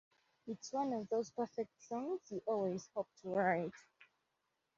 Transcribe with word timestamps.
It's 0.47 0.73
one 0.73 0.93
of 0.93 1.09
those 1.09 1.29
perfect 1.29 1.79
songs 1.83 2.21
you 2.31 2.41
always 2.47 2.89
hope 2.95 3.09
to 3.21 3.29
write. 3.29 3.71